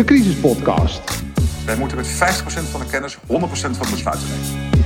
de 0.00 0.06
Crisispodcast. 0.06 1.22
Wij 1.64 1.76
moeten 1.76 1.96
met 1.96 2.06
50% 2.06 2.12
van 2.70 2.80
de 2.80 2.86
kennis 2.90 3.16
100% 3.16 3.20
van 3.26 3.86
de 3.86 3.90
besluiten 3.90 4.28
nemen. 4.28 4.78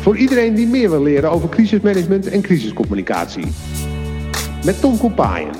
Voor 0.00 0.16
iedereen 0.16 0.54
die 0.54 0.66
meer 0.66 0.90
wil 0.90 1.02
leren 1.02 1.30
over 1.30 1.48
crisismanagement 1.48 2.26
en 2.26 2.42
crisiscommunicatie. 2.42 3.46
Met 4.64 4.80
Tom 4.80 4.98
Kompaaien. 4.98 5.52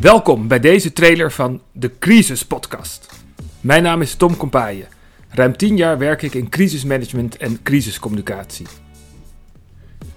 Welkom 0.00 0.48
bij 0.48 0.60
deze 0.60 0.92
trailer 0.92 1.32
van 1.32 1.62
de 1.72 1.98
Crisis 1.98 2.46
Podcast. 2.46 3.08
Mijn 3.60 3.82
naam 3.82 4.02
is 4.02 4.14
Tom 4.14 4.36
Kompaaien. 4.36 4.86
Ruim 5.28 5.56
10 5.56 5.76
jaar 5.76 5.98
werk 5.98 6.22
ik 6.22 6.34
in 6.34 6.48
crisismanagement 6.48 7.36
en 7.36 7.62
crisiscommunicatie. 7.62 8.66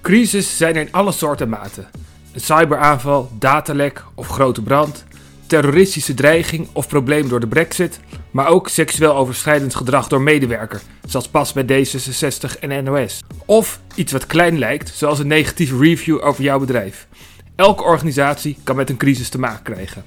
Crisis 0.01 0.57
zijn 0.57 0.75
er 0.75 0.81
in 0.81 0.91
alle 0.91 1.11
soorten 1.11 1.49
maten. 1.49 1.87
Een 2.33 2.41
cyberaanval, 2.41 3.31
datalek 3.39 4.03
of 4.15 4.27
grote 4.27 4.61
brand, 4.61 5.05
terroristische 5.47 6.13
dreiging 6.13 6.67
of 6.71 6.87
probleem 6.87 7.29
door 7.29 7.39
de 7.39 7.47
brexit, 7.47 7.99
maar 8.31 8.47
ook 8.47 8.69
seksueel 8.69 9.15
overschrijdend 9.15 9.75
gedrag 9.75 10.07
door 10.07 10.21
medewerker, 10.21 10.81
zoals 11.05 11.27
pas 11.27 11.53
bij 11.53 11.85
D66 11.85 12.59
en 12.59 12.83
NOS. 12.83 13.23
Of 13.45 13.79
iets 13.95 14.11
wat 14.11 14.25
klein 14.25 14.59
lijkt, 14.59 14.89
zoals 14.89 15.19
een 15.19 15.27
negatieve 15.27 15.77
review 15.77 16.25
over 16.25 16.43
jouw 16.43 16.59
bedrijf. 16.59 17.07
Elke 17.55 17.83
organisatie 17.83 18.57
kan 18.63 18.75
met 18.75 18.89
een 18.89 18.97
crisis 18.97 19.29
te 19.29 19.39
maken 19.39 19.63
krijgen. 19.63 20.03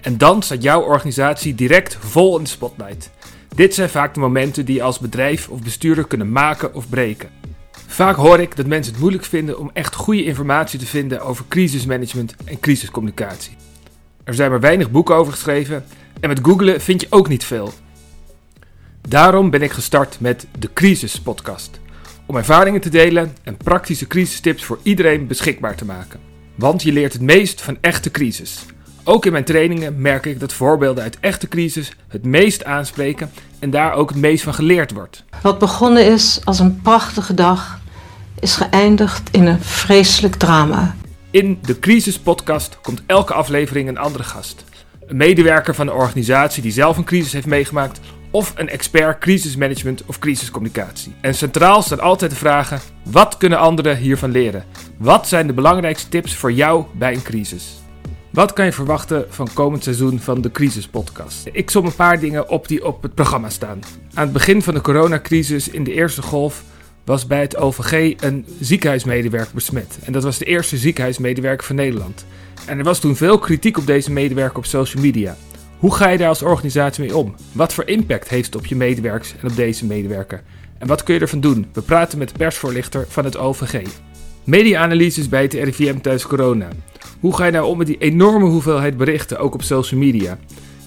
En 0.00 0.18
dan 0.18 0.42
staat 0.42 0.62
jouw 0.62 0.80
organisatie 0.80 1.54
direct 1.54 1.96
vol 2.00 2.36
in 2.38 2.44
de 2.44 2.50
spotlight. 2.50 3.10
Dit 3.54 3.74
zijn 3.74 3.88
vaak 3.88 4.14
de 4.14 4.20
momenten 4.20 4.64
die 4.64 4.74
je 4.74 4.82
als 4.82 4.98
bedrijf 4.98 5.48
of 5.48 5.62
bestuurder 5.62 6.06
kunnen 6.06 6.32
maken 6.32 6.74
of 6.74 6.88
breken. 6.88 7.39
Vaak 8.00 8.16
hoor 8.16 8.40
ik 8.40 8.56
dat 8.56 8.66
mensen 8.66 8.92
het 8.92 9.00
moeilijk 9.00 9.24
vinden 9.24 9.58
om 9.58 9.70
echt 9.72 9.94
goede 9.94 10.24
informatie 10.24 10.78
te 10.78 10.86
vinden 10.86 11.20
over 11.20 11.44
crisismanagement 11.48 12.34
en 12.44 12.60
crisiscommunicatie. 12.60 13.56
Er 14.24 14.34
zijn 14.34 14.50
maar 14.50 14.60
weinig 14.60 14.90
boeken 14.90 15.14
over 15.14 15.32
geschreven 15.32 15.84
en 16.20 16.28
met 16.28 16.40
googlen 16.42 16.80
vind 16.80 17.00
je 17.00 17.06
ook 17.10 17.28
niet 17.28 17.44
veel. 17.44 17.72
Daarom 19.08 19.50
ben 19.50 19.62
ik 19.62 19.70
gestart 19.70 20.20
met 20.20 20.46
de 20.58 20.72
Crisis 20.72 21.20
Podcast. 21.20 21.80
Om 22.26 22.36
ervaringen 22.36 22.80
te 22.80 22.88
delen 22.88 23.36
en 23.42 23.56
praktische 23.56 24.06
crisistips 24.06 24.64
voor 24.64 24.78
iedereen 24.82 25.26
beschikbaar 25.26 25.76
te 25.76 25.84
maken. 25.84 26.20
Want 26.54 26.82
je 26.82 26.92
leert 26.92 27.12
het 27.12 27.22
meest 27.22 27.62
van 27.62 27.78
echte 27.80 28.10
crisis. 28.10 28.66
Ook 29.04 29.26
in 29.26 29.32
mijn 29.32 29.44
trainingen 29.44 30.00
merk 30.00 30.26
ik 30.26 30.40
dat 30.40 30.52
voorbeelden 30.52 31.02
uit 31.02 31.20
echte 31.20 31.48
crisis 31.48 31.92
het 32.08 32.24
meest 32.24 32.64
aanspreken 32.64 33.30
en 33.58 33.70
daar 33.70 33.92
ook 33.92 34.08
het 34.08 34.18
meest 34.18 34.44
van 34.44 34.54
geleerd 34.54 34.92
wordt. 34.92 35.24
Wat 35.42 35.58
begonnen 35.58 36.06
is 36.06 36.40
als 36.44 36.58
een 36.58 36.80
prachtige 36.82 37.34
dag, 37.34 37.79
is 38.40 38.56
geëindigd 38.56 39.28
in 39.30 39.46
een 39.46 39.60
vreselijk 39.60 40.34
drama. 40.34 40.96
In 41.30 41.58
de 41.62 41.78
Crisis 41.78 42.18
Podcast 42.18 42.78
komt 42.80 43.02
elke 43.06 43.32
aflevering 43.32 43.88
een 43.88 43.98
andere 43.98 44.24
gast. 44.24 44.64
Een 45.06 45.16
medewerker 45.16 45.74
van 45.74 45.86
een 45.86 45.94
organisatie 45.94 46.62
die 46.62 46.72
zelf 46.72 46.96
een 46.96 47.04
crisis 47.04 47.32
heeft 47.32 47.46
meegemaakt 47.46 48.00
of 48.30 48.52
een 48.56 48.68
expert 48.68 49.18
crisismanagement 49.18 50.02
of 50.06 50.18
crisiscommunicatie. 50.18 51.14
En 51.20 51.34
centraal 51.34 51.82
staan 51.82 52.00
altijd 52.00 52.30
de 52.30 52.36
vragen: 52.36 52.80
wat 53.04 53.36
kunnen 53.36 53.58
anderen 53.58 53.96
hiervan 53.96 54.30
leren? 54.30 54.64
Wat 54.96 55.28
zijn 55.28 55.46
de 55.46 55.52
belangrijkste 55.52 56.08
tips 56.08 56.34
voor 56.34 56.52
jou 56.52 56.84
bij 56.94 57.12
een 57.12 57.22
crisis? 57.22 57.78
Wat 58.30 58.52
kan 58.52 58.64
je 58.64 58.72
verwachten 58.72 59.26
van 59.28 59.48
komend 59.52 59.82
seizoen 59.82 60.20
van 60.20 60.40
de 60.40 60.50
Crisis 60.50 60.88
Podcast? 60.88 61.48
Ik 61.52 61.70
som 61.70 61.86
een 61.86 61.94
paar 61.94 62.20
dingen 62.20 62.48
op 62.48 62.68
die 62.68 62.86
op 62.86 63.02
het 63.02 63.14
programma 63.14 63.48
staan. 63.48 63.80
Aan 64.14 64.24
het 64.24 64.32
begin 64.32 64.62
van 64.62 64.74
de 64.74 64.80
coronacrisis 64.80 65.68
in 65.68 65.84
de 65.84 65.92
eerste 65.92 66.22
golf 66.22 66.62
was 67.10 67.26
bij 67.26 67.40
het 67.40 67.56
OVG 67.56 68.22
een 68.22 68.46
ziekenhuismedewerker 68.60 69.54
besmet. 69.54 69.98
En 70.04 70.12
dat 70.12 70.22
was 70.22 70.38
de 70.38 70.44
eerste 70.44 70.76
ziekenhuismedewerker 70.76 71.66
van 71.66 71.76
Nederland. 71.76 72.24
En 72.66 72.78
er 72.78 72.84
was 72.84 72.98
toen 72.98 73.16
veel 73.16 73.38
kritiek 73.38 73.78
op 73.78 73.86
deze 73.86 74.12
medewerker 74.12 74.58
op 74.58 74.64
social 74.64 75.02
media. 75.02 75.36
Hoe 75.78 75.94
ga 75.94 76.08
je 76.08 76.18
daar 76.18 76.28
als 76.28 76.42
organisatie 76.42 77.04
mee 77.04 77.16
om? 77.16 77.34
Wat 77.52 77.74
voor 77.74 77.84
impact 77.84 78.28
heeft 78.28 78.46
het 78.46 78.56
op 78.56 78.66
je 78.66 78.76
medewerkers 78.76 79.34
en 79.40 79.50
op 79.50 79.56
deze 79.56 79.86
medewerker? 79.86 80.42
En 80.78 80.86
wat 80.86 81.02
kun 81.02 81.14
je 81.14 81.20
ervan 81.20 81.40
doen? 81.40 81.66
We 81.72 81.82
praten 81.82 82.18
met 82.18 82.28
de 82.28 82.34
persvoorlichter 82.38 83.04
van 83.08 83.24
het 83.24 83.36
OVG. 83.36 83.82
Media-analyses 84.44 85.28
bij 85.28 85.42
het 85.42 85.52
RIVM 85.52 85.98
tijdens 85.98 86.26
corona. 86.26 86.68
Hoe 87.20 87.36
ga 87.36 87.44
je 87.44 87.52
nou 87.52 87.66
om 87.66 87.78
met 87.78 87.86
die 87.86 87.98
enorme 87.98 88.46
hoeveelheid 88.46 88.96
berichten, 88.96 89.38
ook 89.38 89.54
op 89.54 89.62
social 89.62 90.00
media? 90.00 90.38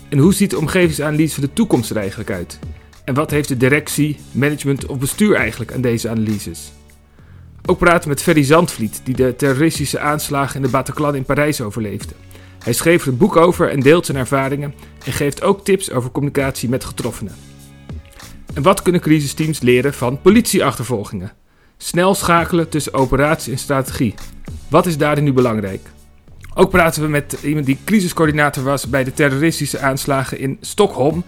En 0.10 0.18
hoe 0.18 0.34
ziet 0.34 0.50
de 0.50 0.58
omgevingsanalyse 0.58 1.34
van 1.34 1.44
de 1.44 1.54
toekomst 1.54 1.90
er 1.90 1.98
eigenlijk 1.98 2.32
uit? 2.32 2.60
En 3.04 3.14
wat 3.14 3.32
heeft 3.32 3.48
de 3.48 3.58
directie, 3.58 4.20
management 4.32 4.86
of 4.86 4.98
bestuur 4.98 5.36
eigenlijk 5.36 5.74
aan 5.74 5.82
deze 5.82 6.10
analyses? 6.10 6.72
Ook 7.66 7.78
praten 7.78 8.10
met 8.10 8.22
Ferry 8.22 8.44
Zandvliet, 8.44 9.02
die 9.04 9.16
de 9.16 9.36
terroristische 9.36 10.00
aanslagen 10.00 10.56
in 10.56 10.62
de 10.62 10.68
Bataclan 10.68 11.16
in 11.16 11.24
Parijs 11.24 11.62
overleefde. 11.62 12.14
Hij 12.64 12.74
schreef 12.74 13.02
er 13.02 13.08
een 13.08 13.18
boek 13.18 13.36
over 13.36 13.70
en 13.70 13.80
deelt 13.80 14.06
zijn 14.06 14.18
ervaringen 14.18 14.74
en 15.06 15.12
geeft 15.12 15.42
ook 15.42 15.64
tips 15.64 15.92
over 15.92 16.12
communicatie 16.12 16.70
met 16.70 16.84
getroffenen. 16.84 17.36
En 18.54 18.62
wat 18.62 18.82
kunnen 18.82 19.02
crisisteams 19.02 19.62
leren 19.62 19.94
van 19.94 20.22
politieachtervolgingen? 20.22 21.32
Snel 21.78 22.16
schakelen 22.16 22.70
tussen 22.70 22.94
operatie 22.94 23.52
en 23.52 23.60
strategie. 23.60 24.14
Wat 24.70 24.86
is 24.86 24.98
daarin 24.98 25.24
nu 25.24 25.34
belangrijk? 25.34 25.82
Ook 26.54 26.70
praten 26.70 27.02
we 27.02 27.08
met 27.08 27.38
iemand 27.44 27.66
die 27.66 27.78
crisiscoördinator 27.86 28.64
was 28.64 28.90
bij 28.90 29.04
de 29.04 29.14
terroristische 29.14 29.80
aanslagen 29.80 30.40
in 30.40 30.58
Stockholm. 30.62 31.24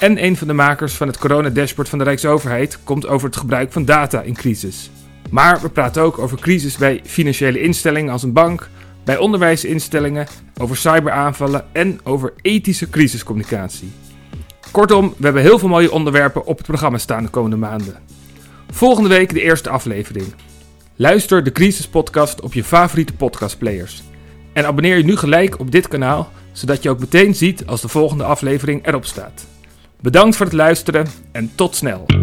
En 0.00 0.24
een 0.24 0.36
van 0.36 0.46
de 0.46 0.52
makers 0.52 0.94
van 0.94 1.06
het 1.06 1.18
corona-dashboard 1.18 1.88
van 1.88 1.98
de 1.98 2.04
Rijksoverheid 2.04 2.78
komt 2.84 3.06
over 3.06 3.26
het 3.26 3.36
gebruik 3.36 3.72
van 3.72 3.84
data 3.84 4.22
in 4.22 4.34
crisis. 4.34 4.90
Maar 5.30 5.60
we 5.60 5.68
praten 5.68 6.02
ook 6.02 6.18
over 6.18 6.38
crisis 6.38 6.76
bij 6.76 7.00
financiële 7.04 7.60
instellingen 7.60 8.12
als 8.12 8.22
een 8.22 8.32
bank, 8.32 8.68
bij 9.04 9.18
onderwijsinstellingen, 9.18 10.26
over 10.60 10.76
cyberaanvallen 10.76 11.64
en 11.72 12.00
over 12.04 12.32
ethische 12.42 12.90
crisiscommunicatie. 12.90 13.92
Kortom, 14.70 15.14
we 15.16 15.24
hebben 15.24 15.42
heel 15.42 15.58
veel 15.58 15.68
mooie 15.68 15.92
onderwerpen 15.92 16.46
op 16.46 16.56
het 16.56 16.66
programma 16.66 16.98
staan 16.98 17.22
de 17.22 17.30
komende 17.30 17.56
maanden. 17.56 17.98
Volgende 18.70 19.08
week 19.08 19.32
de 19.32 19.42
eerste 19.42 19.70
aflevering. 19.70 20.26
Luister 20.96 21.44
de 21.44 21.52
Crisis 21.52 21.88
Podcast 21.88 22.40
op 22.40 22.52
je 22.52 22.64
favoriete 22.64 23.12
podcastplayers. 23.12 24.02
En 24.52 24.66
abonneer 24.66 24.96
je 24.96 25.04
nu 25.04 25.16
gelijk 25.16 25.58
op 25.58 25.70
dit 25.70 25.88
kanaal, 25.88 26.32
zodat 26.52 26.82
je 26.82 26.90
ook 26.90 27.00
meteen 27.00 27.34
ziet 27.34 27.66
als 27.66 27.80
de 27.80 27.88
volgende 27.88 28.24
aflevering 28.24 28.86
erop 28.86 29.04
staat. 29.04 29.46
Bedankt 30.02 30.36
voor 30.36 30.46
het 30.46 30.54
luisteren 30.54 31.06
en 31.32 31.50
tot 31.54 31.76
snel. 31.76 32.19